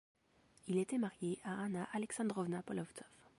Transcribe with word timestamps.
Il 0.67 0.79
était 0.79 0.97
marié 0.97 1.39
à 1.43 1.61
Anna 1.63 1.87
Alexandrovna 1.93 2.63
Polovtsov. 2.63 3.05